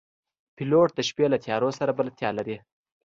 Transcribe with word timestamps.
پیلوټ 0.55 0.89
د 0.95 0.99
شپې 1.09 1.25
له 1.33 1.37
تیارو 1.45 1.69
سره 1.79 1.91
بلدتیا 1.97 2.29
لري. 2.37 2.57